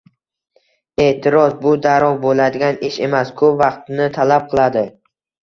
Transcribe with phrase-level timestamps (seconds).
[1.03, 4.87] E’tiroz: «Bu darrov bo‘ladigan ish emas, ko‘p vaqtni talab qiladi!».